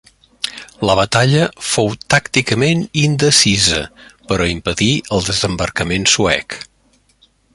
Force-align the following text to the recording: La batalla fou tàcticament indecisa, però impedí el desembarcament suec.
La 0.89 0.93
batalla 0.99 1.43
fou 1.73 1.91
tàcticament 2.13 2.81
indecisa, 3.03 3.83
però 4.31 4.49
impedí 4.55 4.89
el 5.17 5.23
desembarcament 5.29 6.09
suec. 6.15 6.61